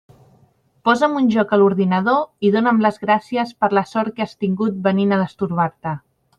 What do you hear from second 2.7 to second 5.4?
les gràcies per la sort que has tingut venint a